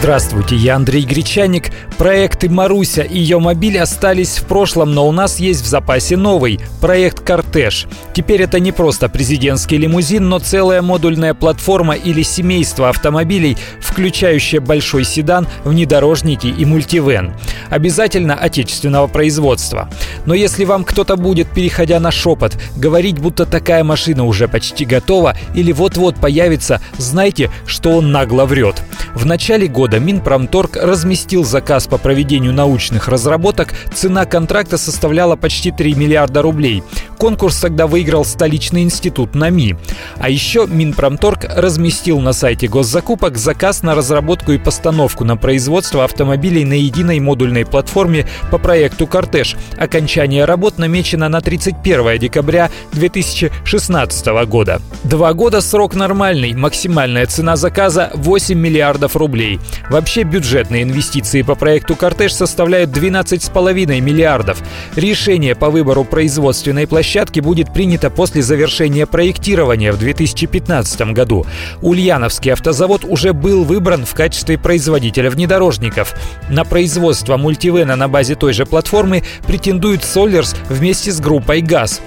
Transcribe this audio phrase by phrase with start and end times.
[0.00, 1.70] Здравствуйте, я Андрей Гречаник.
[1.98, 6.58] Проекты «Маруся» и ее мобиль остались в прошлом, но у нас есть в запасе новый–
[6.80, 7.86] проект «Кортеж».
[8.14, 15.04] Теперь это не просто президентский лимузин, но целая модульная платформа или семейство автомобилей, включающее большой
[15.04, 17.34] седан, внедорожники и мультивен.
[17.68, 19.90] Обязательно отечественного производства.
[20.24, 25.36] Но если вам кто-то будет, переходя на шепот, говорить, будто такая машина уже почти готова
[25.54, 28.82] или вот-вот появится, знайте, что он нагло врет.
[29.14, 33.74] В начале года Минпромторг разместил заказ по проведению научных разработок.
[33.92, 36.82] Цена контракта составляла почти 3 миллиарда рублей.
[37.20, 39.76] Конкурс тогда выиграл столичный институт НАМИ.
[40.16, 46.64] А еще Минпромторг разместил на сайте госзакупок заказ на разработку и постановку на производство автомобилей
[46.64, 49.56] на единой модульной платформе по проекту «Кортеж».
[49.76, 54.80] Окончание работ намечено на 31 декабря 2016 года.
[55.04, 56.54] Два года срок нормальный.
[56.54, 59.60] Максимальная цена заказа 8 миллиардов рублей.
[59.90, 64.62] Вообще бюджетные инвестиции по проекту «Кортеж» составляют 12,5 миллиардов.
[64.96, 71.44] Решение по выбору производственной площадки будет принято после завершения проектирования в 2015 году.
[71.82, 76.14] Ульяновский автозавод уже был выбран в качестве производителя внедорожников.
[76.48, 82.00] На производство мультивена на базе той же платформы претендует Solers вместе с группой «ГАЗ».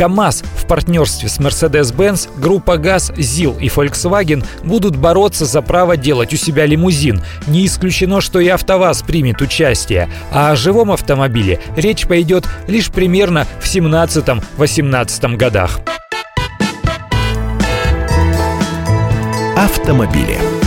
[0.00, 6.32] КАМАЗ в партнерстве с Mercedes-Benz, группа ГАЗ, ЗИЛ и Volkswagen будут бороться за право делать
[6.32, 7.20] у себя лимузин.
[7.46, 10.08] Не исключено, что и АвтоВАЗ примет участие.
[10.32, 15.80] А о живом автомобиле речь пойдет лишь примерно в 17-18 годах.
[19.54, 20.59] Автомобили.